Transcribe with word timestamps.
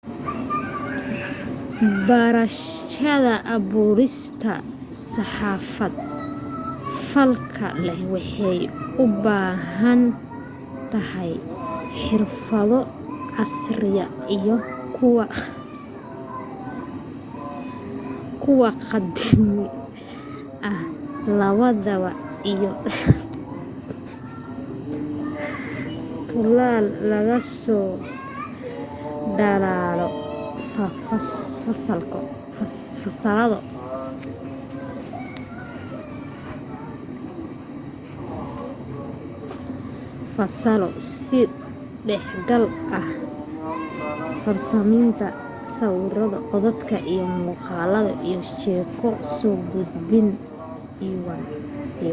barashada 2.09 3.35
abuurista 3.55 4.53
saxaafad 5.11 5.93
falgal 7.09 7.75
leh 7.87 8.01
waxay 8.13 8.59
u 9.03 9.05
baahan 9.25 10.01
tahay 10.91 11.31
xirfado 12.01 12.79
casriya 13.33 14.05
iyo 14.35 14.55
kuw 18.43 18.61
qadiimi 18.89 19.65
ah 20.69 20.81
labadaba 21.39 22.11
iyo 22.51 22.69
sidoo 22.93 23.17
kale 23.17 24.99
tuulal 26.27 26.85
lagaga 27.09 27.39
soo 27.63 27.89
dhalaalo 29.37 30.07
fasalo 40.35 40.89
is 41.01 41.19
dhexgal 42.07 42.63
ah 42.99 43.07
farsamaynta 44.43 45.27
sawiro 45.75 46.23
codad 46.49 46.79
iyo 47.13 47.25
muuqaalo 47.45 47.99
iyo 48.29 48.41
sheeko 48.61 49.07
soo 49.37 49.55
gudbin 49.71 50.27
iwm. 51.09 51.39